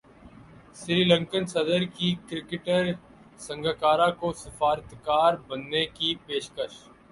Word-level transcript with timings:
سری 0.79 1.03
لنکن 1.03 1.43
صدر 1.53 1.81
کی 1.95 2.09
کرکٹر 2.29 2.83
سنگاکارا 3.39 4.09
کو 4.19 4.31
سفارتکار 4.43 5.33
بننے 5.47 5.85
کی 5.95 6.13
پیشکش 6.25 6.73